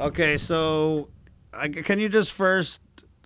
Okay, 0.00 0.36
so 0.36 1.08
I, 1.52 1.68
can 1.68 1.98
you 1.98 2.08
just 2.08 2.32
first 2.32 2.80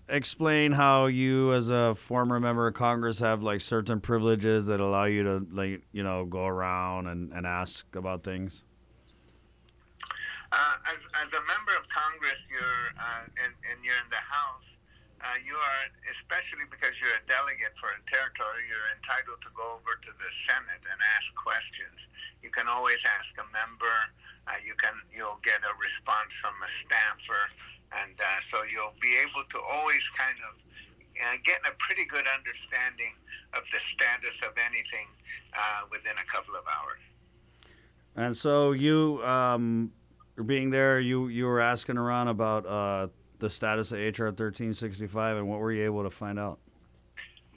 explain 0.08 0.72
how 0.72 1.04
you, 1.04 1.52
as 1.52 1.68
a 1.68 1.94
former 1.94 2.40
member 2.40 2.66
of 2.66 2.72
Congress, 2.72 3.18
have 3.18 3.42
like 3.42 3.60
certain 3.60 4.00
privileges 4.00 4.68
that 4.68 4.80
allow 4.80 5.04
you 5.04 5.22
to 5.22 5.46
like 5.52 5.82
you 5.92 6.02
know 6.02 6.24
go 6.24 6.46
around 6.46 7.08
and, 7.08 7.30
and 7.34 7.46
ask 7.46 7.84
about 7.94 8.24
things? 8.24 8.64
Uh, 10.50 10.76
as, 10.86 11.08
as 11.24 11.32
a 11.32 11.40
member 11.44 11.76
of 11.78 11.86
Congress, 11.88 12.48
you're 12.50 12.92
uh, 12.98 13.22
and, 13.44 13.52
and 13.70 13.84
you're 13.84 13.94
in 13.94 14.08
the 14.08 14.16
House. 14.16 14.78
Uh, 15.22 15.38
you 15.46 15.54
are, 15.54 15.82
especially 16.10 16.66
because 16.66 16.98
you're 16.98 17.14
a 17.14 17.24
delegate 17.30 17.70
for 17.78 17.86
a 17.94 18.02
territory, 18.10 18.66
you're 18.66 18.90
entitled 18.98 19.38
to 19.38 19.54
go 19.54 19.62
over 19.78 19.94
to 20.02 20.10
the 20.18 20.30
Senate 20.34 20.82
and 20.82 20.98
ask 21.14 21.30
questions. 21.38 22.10
You 22.42 22.50
can 22.50 22.66
always 22.66 22.98
ask 23.06 23.30
a 23.38 23.46
member. 23.54 23.96
Uh, 24.50 24.58
you 24.66 24.74
can 24.74 24.90
you'll 25.14 25.38
get 25.46 25.62
a 25.62 25.70
response 25.78 26.34
from 26.34 26.58
a 26.58 26.66
staffer, 26.66 27.38
and 28.02 28.18
uh, 28.18 28.40
so 28.42 28.66
you'll 28.66 28.98
be 28.98 29.14
able 29.22 29.46
to 29.46 29.58
always 29.62 30.02
kind 30.10 30.34
of 30.50 30.58
uh, 31.22 31.38
get 31.46 31.62
a 31.70 31.72
pretty 31.78 32.02
good 32.02 32.26
understanding 32.26 33.14
of 33.54 33.62
the 33.70 33.78
status 33.78 34.42
of 34.42 34.58
anything 34.58 35.06
uh, 35.54 35.86
within 35.90 36.18
a 36.18 36.26
couple 36.26 36.58
of 36.58 36.66
hours. 36.66 37.02
And 38.16 38.36
so 38.36 38.72
you, 38.72 39.22
um, 39.22 39.92
being 40.46 40.70
there, 40.70 40.98
you 40.98 41.28
you 41.28 41.46
were 41.46 41.60
asking 41.60 41.96
around 41.96 42.26
about 42.26 42.66
uh, 42.66 43.06
the 43.42 43.50
status 43.50 43.90
of 43.90 43.98
HR 43.98 44.28
thirteen 44.30 44.72
sixty 44.72 45.08
five, 45.08 45.36
and 45.36 45.48
what 45.48 45.58
were 45.58 45.72
you 45.72 45.84
able 45.84 46.04
to 46.04 46.10
find 46.10 46.38
out? 46.38 46.60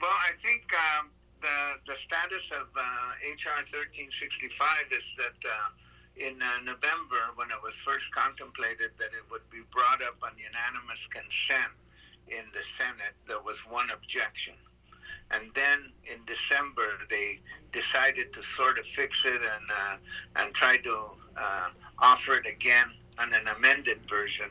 Well, 0.02 0.18
I 0.28 0.34
think 0.34 0.64
um, 0.98 1.10
the 1.40 1.58
the 1.86 1.94
status 1.94 2.50
of 2.50 2.66
uh, 2.76 2.82
HR 3.24 3.62
thirteen 3.62 4.10
sixty 4.10 4.48
five 4.48 4.86
is 4.90 5.14
that 5.16 5.48
uh, 5.48 5.70
in 6.16 6.42
uh, 6.42 6.58
November, 6.64 7.30
when 7.36 7.48
it 7.50 7.62
was 7.62 7.76
first 7.76 8.12
contemplated 8.12 8.90
that 8.98 9.14
it 9.14 9.24
would 9.30 9.48
be 9.48 9.60
brought 9.70 10.02
up 10.02 10.16
on 10.24 10.32
unanimous 10.36 11.06
consent 11.06 11.72
in 12.28 12.44
the 12.52 12.62
Senate, 12.62 13.14
there 13.28 13.40
was 13.40 13.60
one 13.60 13.88
objection. 13.90 14.54
And 15.30 15.54
then 15.54 15.92
in 16.12 16.24
December, 16.26 16.86
they 17.08 17.38
decided 17.70 18.32
to 18.32 18.42
sort 18.42 18.78
of 18.78 18.86
fix 18.86 19.24
it 19.24 19.40
and 19.40 19.70
uh, 19.70 19.96
and 20.36 20.52
try 20.52 20.78
to 20.78 21.06
uh, 21.36 21.68
offer 22.00 22.34
it 22.34 22.46
again 22.48 22.90
on 23.20 23.32
an 23.32 23.46
amended 23.56 24.00
version. 24.08 24.50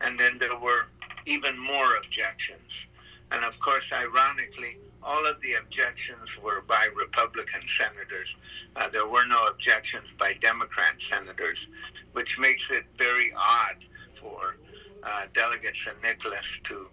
And 0.00 0.18
then 0.18 0.38
there 0.38 0.58
were 0.58 0.86
even 1.26 1.58
more 1.58 1.96
objections. 1.96 2.86
And 3.32 3.44
of 3.44 3.58
course, 3.60 3.92
ironically, 3.92 4.78
all 5.02 5.26
of 5.26 5.40
the 5.40 5.54
objections 5.54 6.38
were 6.42 6.62
by 6.62 6.88
Republican 6.94 7.62
senators. 7.66 8.36
Uh, 8.76 8.88
there 8.88 9.06
were 9.06 9.26
no 9.28 9.46
objections 9.46 10.12
by 10.12 10.34
Democrat 10.34 11.00
senators, 11.00 11.68
which 12.12 12.38
makes 12.38 12.70
it 12.70 12.84
very 12.96 13.32
odd 13.36 13.76
for 14.14 14.56
uh, 15.02 15.24
Delegate 15.32 15.76
San 15.76 15.94
Nicolas 16.02 16.60
to 16.64 16.88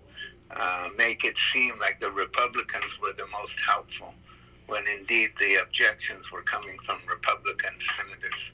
uh, 0.51 0.89
make 0.97 1.25
it 1.25 1.37
seem 1.37 1.77
like 1.79 1.99
the 1.99 2.11
Republicans 2.11 2.99
were 3.01 3.13
the 3.13 3.27
most 3.27 3.59
helpful, 3.59 4.13
when 4.67 4.83
indeed 4.99 5.31
the 5.39 5.57
objections 5.61 6.31
were 6.31 6.43
coming 6.43 6.77
from 6.79 6.99
Republican 7.07 7.73
senators. 7.79 8.53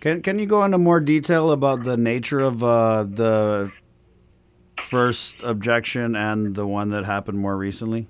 Can 0.00 0.22
Can 0.22 0.38
you 0.38 0.46
go 0.46 0.64
into 0.64 0.78
more 0.78 1.00
detail 1.00 1.50
about 1.52 1.84
the 1.84 1.96
nature 1.96 2.40
of 2.40 2.64
uh, 2.64 3.04
the 3.04 3.72
first 4.76 5.36
objection 5.42 6.16
and 6.16 6.54
the 6.54 6.66
one 6.66 6.90
that 6.90 7.04
happened 7.04 7.38
more 7.38 7.56
recently? 7.56 8.08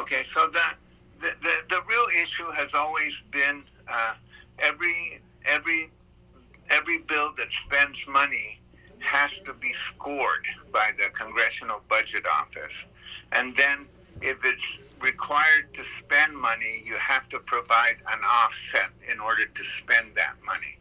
Okay, 0.00 0.22
so 0.22 0.48
the 0.48 0.64
the, 1.20 1.54
the, 1.68 1.80
real 1.88 2.06
issue 2.22 2.48
has 2.52 2.74
always 2.74 3.22
been 3.32 3.64
uh, 3.88 4.14
every 4.60 5.20
every 5.44 5.90
every 6.70 6.98
bill 7.00 7.32
that 7.36 7.52
spends 7.52 8.06
money 8.06 8.60
has 9.00 9.40
to 9.40 9.52
be 9.54 9.72
scored 9.72 10.46
by 10.72 10.90
the 10.96 11.10
Congressional 11.12 11.82
Budget 11.88 12.24
Office, 12.40 12.86
and 13.32 13.54
then 13.56 13.86
if 14.22 14.38
it's 14.44 14.78
required 15.00 15.72
to 15.74 15.84
spend 15.84 16.36
money, 16.36 16.82
you 16.84 16.96
have 16.96 17.28
to 17.28 17.38
provide 17.40 17.96
an 18.10 18.20
offset 18.42 18.90
in 19.10 19.20
order 19.20 19.46
to 19.46 19.64
spend 19.64 20.14
that 20.14 20.34
money, 20.44 20.77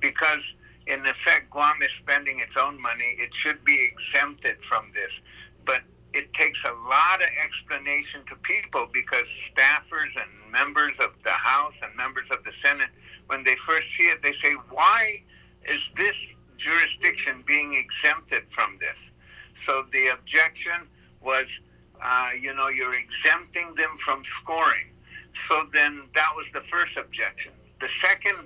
because 0.00 0.54
in 0.86 1.06
effect, 1.06 1.50
Guam 1.50 1.82
is 1.82 1.92
spending 1.92 2.40
its 2.40 2.56
own 2.56 2.80
money. 2.80 3.14
It 3.18 3.32
should 3.32 3.64
be 3.64 3.88
exempted 3.92 4.62
from 4.62 4.88
this, 4.92 5.22
but 5.64 5.82
it 6.12 6.32
takes 6.32 6.64
a 6.64 6.72
lot 6.72 7.20
of 7.20 7.28
explanation 7.44 8.22
to 8.26 8.36
people 8.36 8.88
because 8.92 9.28
staffers 9.28 10.16
and 10.16 10.52
members 10.52 10.98
of 10.98 11.10
the 11.22 11.30
House 11.30 11.80
and 11.82 11.94
members 11.96 12.30
of 12.30 12.42
the 12.44 12.50
Senate, 12.50 12.88
when 13.28 13.44
they 13.44 13.54
first 13.54 13.90
see 13.90 14.04
it, 14.04 14.20
they 14.22 14.32
say, 14.32 14.52
why 14.70 15.22
is 15.64 15.90
this 15.94 16.34
jurisdiction 16.56 17.44
being 17.46 17.74
exempted 17.74 18.50
from 18.50 18.76
this? 18.80 19.12
So 19.52 19.84
the 19.92 20.08
objection 20.08 20.88
was, 21.20 21.60
uh, 22.02 22.30
you 22.40 22.54
know, 22.54 22.68
you're 22.68 22.98
exempting 22.98 23.74
them 23.74 23.96
from 23.98 24.24
scoring. 24.24 24.90
So 25.32 25.66
then 25.72 26.08
that 26.14 26.32
was 26.36 26.50
the 26.50 26.60
first 26.60 26.96
objection. 26.96 27.52
The 27.78 27.88
second 27.88 28.38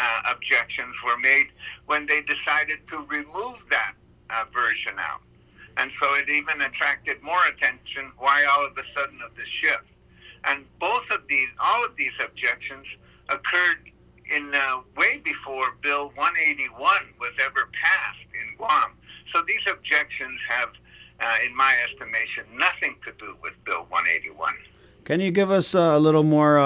uh, 0.00 0.20
objections 0.34 0.96
were 1.04 1.18
made 1.18 1.52
when 1.86 2.06
they 2.06 2.22
decided 2.22 2.86
to 2.86 2.98
remove 3.08 3.64
that 3.70 3.92
uh, 4.30 4.44
version 4.50 4.94
out. 4.98 5.20
And 5.76 5.90
so 5.90 6.14
it 6.14 6.28
even 6.28 6.60
attracted 6.62 7.22
more 7.22 7.46
attention. 7.48 8.12
Why 8.18 8.44
all 8.50 8.66
of 8.66 8.76
a 8.76 8.82
sudden 8.82 9.18
of 9.26 9.34
the 9.34 9.44
shift? 9.44 9.94
And 10.44 10.66
both 10.78 11.10
of 11.10 11.26
these, 11.28 11.48
all 11.62 11.84
of 11.84 11.96
these 11.96 12.20
objections 12.20 12.98
occurred 13.28 13.90
in 14.34 14.52
uh, 14.54 14.80
way 14.96 15.20
before 15.24 15.76
Bill 15.80 16.08
181 16.14 17.14
was 17.20 17.38
ever 17.44 17.68
passed 17.72 18.28
in 18.28 18.56
Guam. 18.56 18.96
So 19.24 19.42
these 19.46 19.66
objections 19.66 20.42
have, 20.48 20.72
uh, 21.20 21.36
in 21.46 21.56
my 21.56 21.74
estimation, 21.84 22.44
nothing 22.54 22.96
to 23.02 23.12
do 23.18 23.34
with 23.42 23.62
Bill 23.64 23.86
181. 23.88 24.52
Can 25.04 25.20
you 25.20 25.30
give 25.30 25.50
us 25.50 25.74
uh, 25.74 25.92
a 25.94 25.98
little 25.98 26.22
more? 26.22 26.58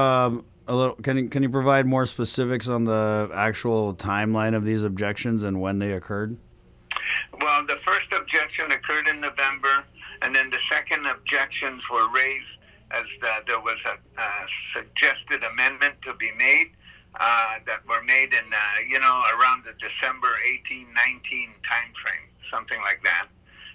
A 0.68 0.74
little. 0.74 0.96
Can 0.96 1.16
you 1.16 1.28
can 1.28 1.42
you 1.42 1.48
provide 1.48 1.86
more 1.86 2.06
specifics 2.06 2.68
on 2.68 2.84
the 2.84 3.30
actual 3.32 3.94
timeline 3.94 4.54
of 4.54 4.64
these 4.64 4.82
objections 4.82 5.44
and 5.44 5.60
when 5.60 5.78
they 5.78 5.92
occurred? 5.92 6.38
Well, 7.40 7.64
the 7.66 7.76
first 7.76 8.12
objection 8.12 8.72
occurred 8.72 9.06
in 9.06 9.20
November, 9.20 9.84
and 10.22 10.34
then 10.34 10.50
the 10.50 10.58
second 10.58 11.06
objections 11.06 11.88
were 11.88 12.10
raised 12.12 12.58
as 12.90 13.08
the, 13.20 13.28
there 13.46 13.60
was 13.60 13.84
a, 13.84 14.20
a, 14.20 14.28
suggested 14.46 15.42
amendment 15.44 16.00
to 16.02 16.14
be 16.14 16.30
made 16.38 16.72
uh, 17.18 17.54
that 17.66 17.86
were 17.88 18.02
made 18.04 18.32
in, 18.32 18.44
uh, 18.52 18.80
you 18.86 19.00
know, 19.00 19.22
around 19.38 19.64
the 19.64 19.74
December 19.80 20.28
18, 20.52 20.86
19 21.12 21.54
timeframe, 21.62 22.28
something 22.40 22.80
like 22.82 23.02
that. 23.02 23.26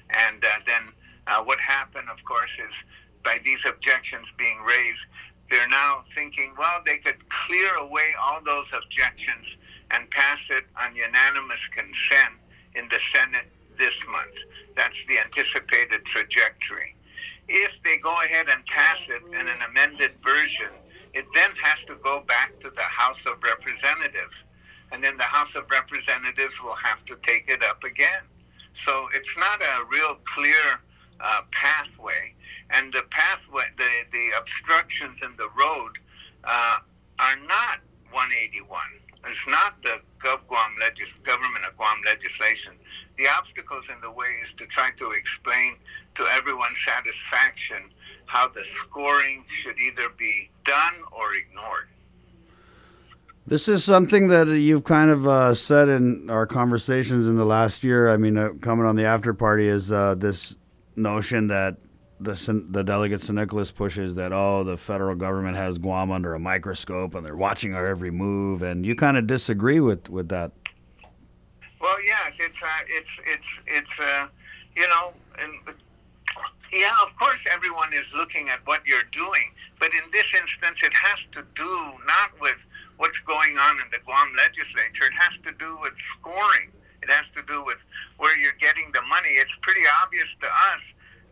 And 0.10 0.44
uh, 0.44 0.48
then 0.66 0.94
uh, 1.28 1.44
what 1.44 1.60
happened, 1.60 2.10
of 2.10 2.24
course, 2.24 2.60
is 2.60 2.86
by 3.24 3.38
these 3.44 3.66
objections 3.66 4.34
being 4.38 4.60
raised, 4.66 5.06
they're 5.50 5.68
now 5.68 6.04
thinking, 6.08 6.54
well, 6.58 6.82
they 6.86 6.98
could 6.98 7.28
clear 7.30 7.74
away 7.76 8.12
all 8.24 8.42
those 8.44 8.74
objections 8.74 9.58
and 9.92 10.10
pass 10.10 10.50
it 10.50 10.66
on 10.82 10.96
unanimous 10.96 11.68
consent 11.68 12.36
in 12.76 12.88
the 12.90 13.00
Senate 13.00 13.48
this 13.78 14.06
month. 14.08 14.36
That's 14.76 15.06
the 15.06 15.20
anticipated 15.20 16.06
trajectory. 16.06 16.96
If 17.48 17.84
they 17.84 17.98
go 17.98 18.16
ahead 18.24 18.48
and 18.50 18.66
pass 18.66 19.10
it 19.10 19.22
in 19.28 19.48
an 19.48 19.60
amended 19.70 20.12
version, 20.22 20.70
it 21.14 21.26
then 21.34 21.52
has 21.62 21.86
to 21.86 21.96
go 21.96 22.22
back 22.22 22.58
to 22.60 22.70
the 22.70 22.82
House 22.82 23.26
of 23.26 23.44
Representatives. 23.44 24.46
And 24.92 25.04
then 25.04 25.18
the 25.18 25.24
House 25.24 25.56
of 25.56 25.70
Representatives 25.70 26.62
will 26.64 26.76
have 26.76 27.04
to 27.06 27.18
take 27.22 27.50
it 27.50 27.64
up 27.64 27.84
again. 27.84 28.24
So 28.74 29.08
it's 29.14 29.38
not 29.38 29.62
a 29.62 29.86
real 29.90 30.16
clear 30.24 30.80
uh, 31.20 31.42
pathway. 31.52 32.34
And 32.74 32.94
the 32.94 33.04
pathway, 33.10 33.64
the, 33.78 33.90
the 34.12 34.30
obstructions 34.40 35.22
in 35.24 35.36
the 35.38 35.50
road 35.58 35.98
uh, 36.44 36.78
are 37.20 37.38
not 37.48 37.80
181. 38.12 38.80
It's 39.28 39.48
not 39.48 39.82
the 39.84 40.00
Gov 40.20 40.48
Guam 40.48 40.72
legis- 40.80 41.16
government 41.18 41.66
of 41.66 41.78
Guam 41.78 41.98
legislation. 42.06 42.74
The 43.18 43.28
obstacles 43.38 43.90
in 43.90 44.00
the 44.02 44.12
way 44.12 44.28
is 44.42 44.54
to 44.54 44.66
try 44.66 44.90
to 44.98 45.12
explain 45.12 45.76
to 46.16 46.24
everyone's 46.32 46.84
satisfaction 46.84 47.92
how 48.26 48.48
the 48.48 48.64
scoring 48.64 49.44
should 49.48 49.78
either 49.78 50.10
be 50.18 50.50
done 50.64 50.96
or 51.12 51.36
ignored. 51.36 51.90
This 53.46 53.68
is 53.68 53.84
something 53.84 54.28
that 54.30 54.48
you've 54.48 54.84
kind 54.84 55.10
of 55.10 55.28
uh, 55.28 55.54
said 55.56 55.90
in 55.90 56.30
our 56.30 56.48
conversations 56.48 57.28
in 57.28 57.36
the 57.36 57.46
last 57.46 57.84
year. 57.84 58.10
I 58.10 58.18
mean, 58.18 58.38
uh, 58.38 58.52
coming 58.62 58.86
on 58.86 58.96
the 58.96 59.04
after 59.06 59.34
party 59.34 59.68
is 59.68 59.92
uh, 59.92 60.16
this 60.16 60.56
notion 60.96 61.48
that 61.48 61.78
the 62.22 62.66
the 62.70 62.84
delegate 62.84 63.22
San 63.22 63.36
Nicolas 63.36 63.72
pushes 63.72 64.16
that 64.16 64.32
oh 64.32 64.64
the 64.64 64.78
federal 64.78 65.16
government 65.16 65.58
has 65.58 65.78
Guam 65.78 66.12
under 66.12 66.34
a 66.34 66.40
microscope 66.40 67.16
and 67.16 67.26
they're 67.26 67.36
watching 67.36 67.74
our 67.74 67.88
every 67.88 68.12
move, 68.12 68.62
and 68.62 68.86
you 68.86 68.96
kind 68.96 69.18
of 69.18 69.28
disagree 69.28 69.80
with 69.80 70.10
with 70.10 70.30
that. 70.30 70.52
Well, 71.82 72.06
yeah, 72.06 72.46
it's 72.46 72.62
uh, 72.62 72.68
it's 72.88 73.22
it's 73.26 73.62
it's 73.66 74.00
uh, 74.00 74.28
you 74.76 74.88
know, 74.88 75.14
and 75.42 75.54
yeah, 76.72 76.94
of 77.06 77.16
course, 77.18 77.46
everyone 77.52 77.90
is 77.94 78.14
looking 78.16 78.50
at 78.50 78.60
what 78.66 78.82
you're 78.86 79.10
doing, 79.12 79.54
but 79.80 79.90
in 79.94 80.10
this 80.12 80.34
instance, 80.40 80.84
it 80.84 80.94
has 80.94 81.26
to 81.32 81.44
do 81.56 81.94
not 82.06 82.40
with 82.40 82.66
what's 82.98 83.20
going 83.20 83.58
on 83.58 83.78
in 83.78 83.90
the 83.92 84.00
Guam 84.06 84.32
legislature. 84.38 85.06
It 85.06 85.18
has 85.18 85.40
to 85.40 85.52
do 85.58 85.78
with 85.82 85.98
scoring. 85.98 86.72
It 87.02 87.10
has 87.10 87.32
to 87.32 87.42
do 87.48 87.66
with 87.66 87.84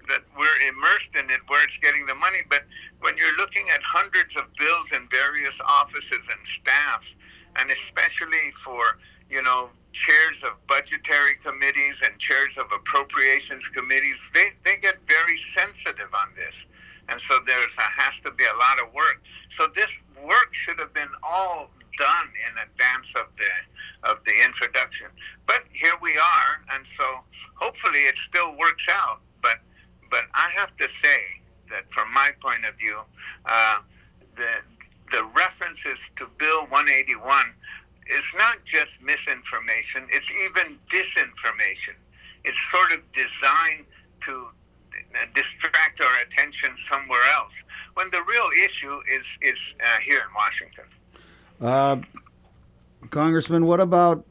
that 0.09 0.23
we're 0.37 0.67
immersed 0.67 1.15
in 1.15 1.29
it 1.29 1.41
where 1.47 1.63
it's 1.63 1.77
getting 1.77 2.05
the 2.05 2.15
money. 2.15 2.39
But 2.49 2.63
when 2.99 3.15
you're 3.17 3.35
looking 3.37 3.65
at 3.73 3.81
hundreds 3.81 4.35
of 4.35 4.53
bills 4.55 4.91
in 4.91 5.07
various 5.09 5.61
offices 5.61 6.27
and 6.29 6.45
staffs, 6.45 7.15
and 7.55 7.71
especially 7.71 8.51
for, 8.63 8.99
you 9.29 9.41
know, 9.41 9.69
chairs 9.91 10.43
of 10.43 10.51
budgetary 10.67 11.35
committees 11.35 12.03
and 12.03 12.17
chairs 12.19 12.57
of 12.57 12.65
appropriations 12.71 13.69
committees, 13.69 14.31
they, 14.33 14.49
they 14.63 14.77
get 14.81 14.97
very 15.07 15.37
sensitive 15.37 16.09
on 16.13 16.33
this. 16.35 16.65
And 17.09 17.19
so 17.19 17.39
there's 17.45 17.75
a, 17.77 18.01
has 18.01 18.19
to 18.21 18.31
be 18.31 18.43
a 18.43 18.57
lot 18.57 18.79
of 18.85 18.93
work. 18.93 19.23
So 19.49 19.67
this 19.73 20.03
work 20.23 20.53
should 20.53 20.79
have 20.79 20.93
been 20.93 21.09
all 21.23 21.71
done 21.97 22.27
in 22.47 22.69
advance 22.69 23.13
of 23.15 23.27
the 23.35 24.09
of 24.09 24.23
the 24.23 24.31
introduction. 24.45 25.07
But 25.45 25.63
here 25.73 25.95
we 26.01 26.11
are, 26.11 26.63
and 26.73 26.87
so 26.87 27.03
hopefully 27.55 27.99
it 27.99 28.17
still 28.17 28.55
works 28.57 28.87
out. 28.89 29.19
But 30.09 30.25
I 30.33 30.51
have 30.57 30.75
to 30.77 30.87
say 30.87 31.19
that 31.69 31.91
from 31.91 32.11
my 32.13 32.31
point 32.41 32.65
of 32.69 32.77
view, 32.77 32.99
uh, 33.45 33.79
the 34.35 34.61
the 35.11 35.23
references 35.35 36.11
to 36.15 36.27
Bill 36.37 36.61
181 36.67 37.53
is 38.07 38.33
not 38.37 38.63
just 38.65 39.01
misinformation; 39.01 40.07
it's 40.09 40.31
even 40.31 40.77
disinformation. 40.89 41.95
It's 42.43 42.61
sort 42.71 42.91
of 42.93 43.11
designed 43.11 43.85
to 44.21 44.49
distract 45.33 46.01
our 46.01 46.21
attention 46.25 46.77
somewhere 46.77 47.21
else 47.35 47.63
when 47.93 48.09
the 48.11 48.21
real 48.23 48.49
issue 48.65 48.99
is 49.11 49.37
is 49.41 49.75
uh, 49.81 49.99
here 50.01 50.19
in 50.19 50.33
Washington. 50.35 50.85
Uh, 51.61 51.97
Congressman, 53.09 53.65
what 53.65 53.79
about 53.79 54.25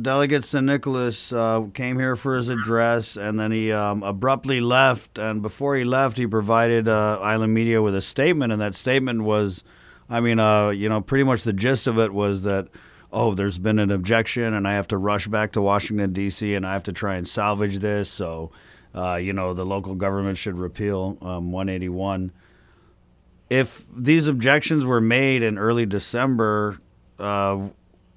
Delegate 0.00 0.44
San 0.44 0.66
Nicolas 0.66 1.32
uh, 1.32 1.62
came 1.72 1.98
here 1.98 2.16
for 2.16 2.36
his 2.36 2.48
address 2.48 3.16
and 3.16 3.38
then 3.38 3.52
he 3.52 3.70
um, 3.70 4.02
abruptly 4.02 4.60
left. 4.60 5.18
And 5.18 5.40
before 5.40 5.76
he 5.76 5.84
left, 5.84 6.16
he 6.16 6.26
provided 6.26 6.88
uh, 6.88 7.18
Island 7.22 7.54
Media 7.54 7.80
with 7.80 7.94
a 7.94 8.00
statement. 8.00 8.52
And 8.52 8.60
that 8.60 8.74
statement 8.74 9.22
was, 9.22 9.62
I 10.10 10.18
mean, 10.20 10.40
uh, 10.40 10.70
you 10.70 10.88
know, 10.88 11.00
pretty 11.00 11.22
much 11.22 11.44
the 11.44 11.52
gist 11.52 11.86
of 11.86 11.98
it 11.98 12.12
was 12.12 12.42
that, 12.42 12.68
oh, 13.12 13.34
there's 13.34 13.60
been 13.60 13.78
an 13.78 13.92
objection 13.92 14.52
and 14.52 14.66
I 14.66 14.72
have 14.74 14.88
to 14.88 14.98
rush 14.98 15.28
back 15.28 15.52
to 15.52 15.62
Washington, 15.62 16.12
D.C., 16.12 16.54
and 16.54 16.66
I 16.66 16.72
have 16.72 16.82
to 16.84 16.92
try 16.92 17.14
and 17.14 17.28
salvage 17.28 17.78
this. 17.78 18.10
So, 18.10 18.50
uh, 18.96 19.14
you 19.14 19.32
know, 19.32 19.54
the 19.54 19.64
local 19.64 19.94
government 19.94 20.38
should 20.38 20.58
repeal 20.58 21.18
um, 21.22 21.52
181 21.52 22.32
if 23.50 23.86
these 23.94 24.26
objections 24.26 24.84
were 24.86 25.00
made 25.00 25.42
in 25.42 25.58
early 25.58 25.86
December, 25.86 26.80
uh, 27.18 27.68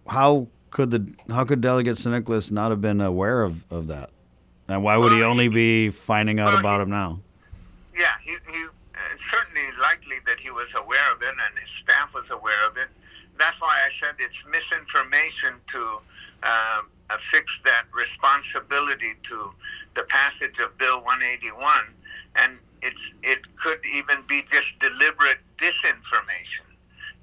how 0.08 0.48
could 0.72 0.92
the 0.92 1.08
how 1.34 1.44
could 1.44 1.62
Delegate 1.62 1.98
San 1.98 2.12
Nicolas 2.12 2.52
not 2.52 2.72
have 2.72 2.82
been 2.82 3.02
aware 3.02 3.44
of, 3.44 3.64
of 3.72 3.88
that? 3.88 4.10
And 4.68 4.84
why 4.84 4.98
would 4.98 5.14
he 5.14 5.24
only 5.24 5.48
be 5.48 5.90
finding 5.90 6.40
out 6.40 6.60
about 6.60 6.82
him 6.82 6.90
now? 6.90 7.20
Yeah, 7.98 8.14
he, 8.22 8.32
he 8.52 8.66
uh, 8.66 9.00
certainly 9.16 9.66
likely 9.82 10.18
that 10.26 10.40
he 10.40 10.52
was 10.52 10.76
aware 10.76 11.12
of 11.14 11.22
it 11.22 11.30
and 11.30 11.60
his 11.60 11.72
staff 11.72 12.14
was 12.14 12.30
aware 12.32 12.68
of 12.68 12.78
it. 12.78 12.88
That's 13.38 13.62
why 13.62 13.80
I 13.86 13.90
said 13.90 14.16
it's 14.20 14.46
misinformation 14.46 15.54
to 15.68 16.00
um, 16.44 16.90
affix 17.10 17.62
that 17.64 17.86
responsibility 17.94 19.14
to 19.24 19.52
the 19.94 20.04
passage 20.04 20.60
of 20.60 20.78
Bill 20.78 21.02
181. 21.04 21.64
And 22.36 22.60
it's 22.82 23.14
it 23.24 23.48
could 23.58 23.80
even 23.96 24.24
be 24.28 24.44
just 24.44 24.78
deliberate 24.80 25.40
disinformation. 25.58 26.68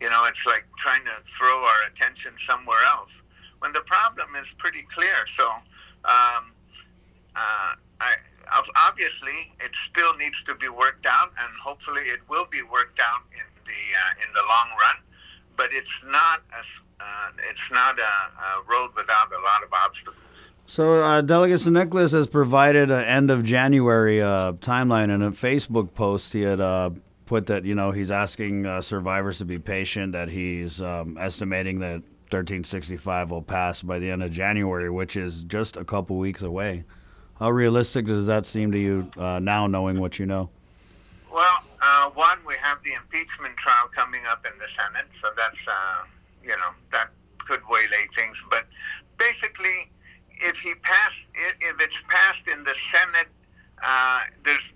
You 0.00 0.10
know, 0.10 0.24
it's 0.28 0.46
like 0.46 0.66
trying 0.78 1.04
to 1.04 1.22
throw 1.24 1.48
our 1.48 1.88
attention 1.88 2.32
somewhere 2.36 2.82
else 2.86 3.22
when 3.60 3.72
the 3.72 3.82
problem 3.82 4.28
is 4.42 4.54
pretty 4.58 4.82
clear. 4.82 5.26
So, 5.26 5.46
um, 6.04 6.52
uh, 7.36 7.74
I, 8.00 8.14
obviously, 8.88 9.54
it 9.60 9.74
still 9.74 10.16
needs 10.16 10.42
to 10.44 10.54
be 10.54 10.68
worked 10.68 11.06
out, 11.06 11.30
and 11.40 11.50
hopefully, 11.62 12.02
it 12.02 12.20
will 12.28 12.46
be 12.50 12.62
worked 12.62 13.00
out 13.00 13.22
in 13.32 13.64
the 13.64 13.82
uh, 14.02 14.12
in 14.26 14.32
the 14.34 14.42
long 14.42 14.70
run. 14.70 15.02
But 15.56 15.68
it's 15.72 16.02
not 16.04 16.42
a 16.52 16.62
uh, 17.00 17.30
it's 17.50 17.70
not 17.70 17.98
a, 17.98 18.02
a 18.02 18.62
road 18.68 18.90
without 18.96 19.28
a 19.32 19.42
lot 19.42 19.62
of 19.62 19.72
obstacles. 19.84 20.50
So, 20.66 21.04
uh, 21.04 21.20
Delegate. 21.20 21.66
Nicolas 21.66 22.12
has 22.12 22.26
provided 22.26 22.90
an 22.90 23.04
end 23.04 23.30
of 23.30 23.44
January 23.44 24.22
uh, 24.22 24.52
timeline 24.54 25.10
in 25.10 25.22
a 25.22 25.30
Facebook 25.30 25.94
post. 25.94 26.32
He 26.32 26.42
had 26.42 26.60
uh, 26.60 26.90
put 27.26 27.46
that 27.46 27.64
you 27.64 27.74
know 27.74 27.90
he's 27.90 28.10
asking 28.10 28.66
uh, 28.66 28.80
survivors 28.80 29.38
to 29.38 29.44
be 29.44 29.58
patient. 29.58 30.12
That 30.12 30.28
he's 30.28 30.80
um, 30.80 31.16
estimating 31.18 31.80
that 31.80 32.02
1365 32.30 33.30
will 33.30 33.42
pass 33.42 33.82
by 33.82 33.98
the 33.98 34.10
end 34.10 34.22
of 34.22 34.32
January, 34.32 34.90
which 34.90 35.16
is 35.16 35.42
just 35.42 35.76
a 35.76 35.84
couple 35.84 36.16
weeks 36.16 36.42
away. 36.42 36.84
How 37.38 37.50
realistic 37.50 38.06
does 38.06 38.26
that 38.26 38.46
seem 38.46 38.72
to 38.72 38.78
you 38.78 39.10
uh, 39.16 39.40
now, 39.40 39.66
knowing 39.66 40.00
what 40.00 40.18
you 40.18 40.26
know? 40.26 40.50
Well, 41.32 41.64
uh, 41.82 42.10
one, 42.10 42.38
we 42.46 42.54
have 42.62 42.82
the 42.82 42.92
impeachment 42.94 43.56
trial 43.56 43.88
coming 43.88 44.20
up 44.30 44.46
in 44.46 44.56
the 44.58 44.68
Senate, 44.68 45.06
so 45.12 45.28
that's 45.36 45.66
you 46.42 46.50
know 46.50 46.70
that 46.92 47.10
could 47.38 47.60
waylay 47.68 48.06
things. 48.14 48.44
But 48.50 48.66
basically 49.18 49.90
if 50.40 50.60
he 50.60 50.74
passed, 50.82 51.28
if 51.34 51.80
it's 51.80 52.02
passed 52.08 52.48
in 52.48 52.64
the 52.64 52.74
Senate, 52.74 53.28
uh, 53.82 54.20
there's 54.42 54.74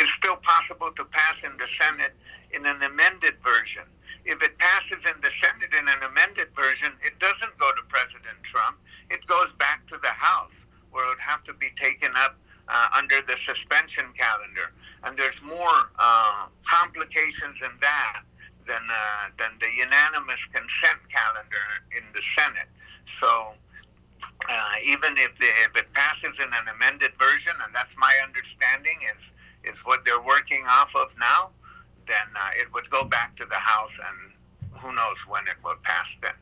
it's 0.00 0.12
still 0.12 0.36
possible 0.36 0.90
to 0.92 1.04
pass 1.06 1.44
in 1.44 1.56
the 1.58 1.66
Senate 1.66 2.12
in 2.50 2.66
an 2.66 2.82
amended 2.82 3.34
version. 3.42 3.84
If 4.24 4.42
it 4.42 4.58
passes 4.58 5.06
in 5.06 5.20
the 5.20 5.30
Senate 5.30 5.74
in 5.76 5.88
an 5.88 6.02
amended 6.10 6.54
version, 6.54 6.92
it 7.04 7.18
doesn't 7.18 7.58
go 7.58 7.70
to 7.76 7.82
President 7.88 8.42
Trump. 8.42 8.78
It 9.10 9.26
goes 9.26 9.52
back 9.52 9.86
to 9.86 9.98
the 9.98 10.08
House, 10.08 10.66
where 10.90 11.04
it 11.06 11.08
would 11.10 11.20
have 11.20 11.42
to 11.44 11.54
be 11.54 11.70
taken 11.74 12.12
up 12.16 12.36
uh, 12.68 12.88
under 12.96 13.20
the 13.22 13.36
suspension 13.36 14.04
calendar. 14.16 14.72
And 15.04 15.16
there's 15.16 15.42
more 15.42 15.90
uh, 15.98 16.46
complications 16.64 17.62
in 17.62 17.70
that 17.80 18.22
than 18.66 18.82
uh, 18.88 19.28
than 19.38 19.58
the 19.58 19.66
unanimous 19.76 20.46
consent 20.46 21.00
calendar 21.10 21.66
in 21.96 22.04
the 22.14 22.22
Senate. 22.22 22.68
So 23.04 23.54
uh, 24.48 24.72
even 24.86 25.14
if, 25.18 25.34
the, 25.34 25.46
if 25.66 25.76
it 25.76 25.92
passes 25.92 26.38
in 26.38 26.46
an 26.46 26.74
amended 26.76 27.12
version, 27.18 27.54
and 27.64 27.74
that's 27.74 27.96
my 27.98 28.14
understanding, 28.24 28.98
is 29.16 29.32
is 29.64 29.82
what 29.82 30.04
they're 30.04 30.22
working 30.22 30.64
off 30.68 30.94
of 30.96 31.14
now, 31.18 31.50
then 32.12 32.34
uh, 32.36 32.50
it 32.60 32.72
would 32.74 32.88
go 32.90 33.04
back 33.04 33.34
to 33.36 33.44
the 33.44 33.54
House, 33.54 33.98
and 33.98 34.80
who 34.80 34.94
knows 34.94 35.26
when 35.28 35.42
it 35.44 35.56
will 35.64 35.76
pass 35.82 36.16
then. 36.22 36.32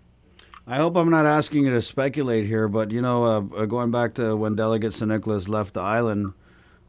I 0.66 0.76
hope 0.76 0.96
I'm 0.96 1.10
not 1.10 1.26
asking 1.26 1.64
you 1.64 1.70
to 1.70 1.82
speculate 1.82 2.46
here, 2.46 2.68
but 2.68 2.90
you 2.90 3.02
know, 3.02 3.24
uh, 3.24 3.62
uh 3.62 3.66
going 3.66 3.90
back 3.90 4.14
to 4.14 4.36
when 4.36 4.56
Delegate 4.56 4.92
San 4.92 5.08
Nicolas 5.08 5.48
left 5.48 5.74
the 5.74 5.80
island 5.80 6.34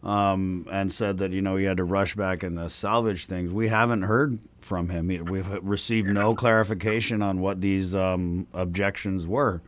um, 0.03 0.67
and 0.71 0.91
said 0.91 1.17
that 1.19 1.31
you 1.31 1.41
know 1.41 1.55
he 1.55 1.65
had 1.65 1.77
to 1.77 1.83
rush 1.83 2.15
back 2.15 2.43
and 2.43 2.59
uh, 2.59 2.69
salvage 2.69 3.25
things, 3.25 3.53
we 3.53 3.67
haven't 3.67 4.03
heard 4.03 4.39
from 4.59 4.89
him. 4.89 5.07
We've 5.07 5.47
received 5.63 6.07
no 6.09 6.35
clarification 6.35 7.21
on 7.21 7.39
what 7.39 7.61
these 7.61 7.95
um, 7.95 8.47
objections 8.53 9.27
were. 9.27 9.61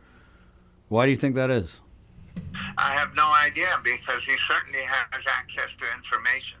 Why 0.88 1.06
do 1.06 1.10
you 1.10 1.16
think 1.16 1.34
that 1.36 1.50
is? 1.50 1.80
I 2.78 2.92
have 2.94 3.14
no 3.14 3.32
idea 3.44 3.68
because 3.82 4.24
he 4.24 4.36
certainly 4.36 4.80
has 4.82 5.26
access 5.26 5.74
to 5.76 5.84
information. 5.96 6.58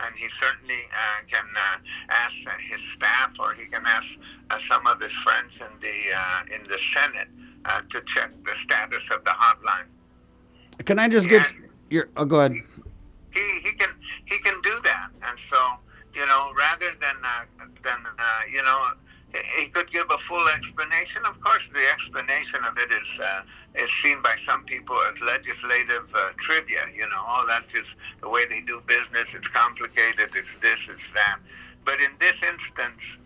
And 0.00 0.16
he 0.16 0.28
certainly 0.28 0.80
uh, 0.90 1.22
can 1.28 1.44
uh, 1.56 1.76
ask 2.10 2.36
his 2.58 2.82
staff, 2.82 3.36
or 3.38 3.52
he 3.52 3.66
can 3.66 3.82
ask 3.86 4.18
uh, 4.50 4.58
some 4.58 4.86
of 4.86 5.00
his 5.00 5.12
friends 5.12 5.60
in 5.60 5.78
the 5.78 5.98
uh, 6.16 6.42
in 6.56 6.66
the 6.66 6.78
Senate 6.92 7.28
uh, 7.64 7.80
to 7.88 8.00
check 8.02 8.30
the 8.44 8.54
status 8.54 9.10
of 9.10 9.24
the 9.24 9.30
hotline. 9.30 9.88
Can 10.84 10.98
I 10.98 11.08
just 11.08 11.26
he 11.26 11.32
get 11.32 11.48
your? 11.90 12.08
Oh, 12.16 12.24
go 12.24 12.40
ahead. 12.40 12.52
He, 12.52 13.40
he 13.64 13.72
can 13.76 13.90
he 14.24 14.38
can 14.38 14.60
do 14.62 14.74
that, 14.84 15.08
and 15.28 15.38
so 15.38 15.58
you 16.14 16.26
know, 16.26 16.52
rather 16.56 16.90
than 17.00 17.16
uh, 17.24 17.44
than 17.82 17.98
you 18.50 18.62
know 18.62 18.92
he 19.58 19.68
could 19.68 19.90
give 19.90 20.06
a 20.10 20.18
full 20.18 20.46
explanation. 20.48 21.22
Of 21.26 21.40
course, 21.40 21.68
the 21.68 21.84
explanation 21.92 22.60
of 22.64 22.76
it 22.76 22.90
is 22.92 23.20
uh, 23.22 23.42
is 23.76 23.90
seen 23.90 24.20
by 24.22 24.36
some 24.36 24.64
people 24.64 24.96
as 25.10 25.22
legislative 25.22 26.10
uh, 26.14 26.30
trivia. 26.36 26.80
You 26.94 27.08
know, 27.08 27.22
oh, 27.26 27.44
that's 27.48 27.72
just 27.72 27.96
the 28.20 28.28
way 28.28 28.44
they 28.46 28.60
do 28.60 28.82
business. 28.86 29.34
It's 29.34 29.48
complicated. 29.48 30.30
It's 30.34 30.56
this. 30.56 30.88
It's 30.88 31.10
that. 31.12 31.38
But 31.84 32.00
in 32.00 32.10
this 32.18 32.42
instance, 32.42 33.18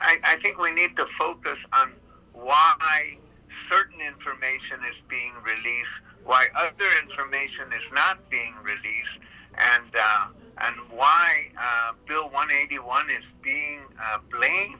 I, 0.00 0.18
I 0.24 0.36
think 0.36 0.60
we 0.60 0.72
need 0.72 0.96
to 0.96 1.06
focus 1.06 1.64
on 1.72 1.92
why 2.34 3.18
certain 3.48 4.00
information 4.06 4.80
is 4.88 5.02
being 5.08 5.32
released, 5.44 6.02
why 6.24 6.46
other 6.66 6.86
information 7.00 7.66
is 7.72 7.90
not 7.92 8.18
being 8.30 8.54
released, 8.62 9.20
and 9.56 9.90
uh, 9.98 10.26
and 10.62 10.76
why 10.92 11.48
uh, 11.58 11.92
Bill 12.06 12.24
181 12.24 13.10
is 13.10 13.34
being 13.42 13.80
uh, 14.02 14.18
blamed 14.30 14.78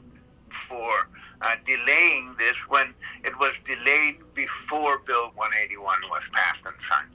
for 0.48 1.08
uh, 1.40 1.54
delaying 1.64 2.34
this 2.38 2.68
when 2.68 2.94
it 3.24 3.32
was 3.38 3.60
delayed 3.60 4.18
before 4.34 4.98
Bill 5.00 5.32
181 5.34 5.96
was 6.10 6.30
passed 6.32 6.66
and 6.66 6.80
signed. 6.80 7.13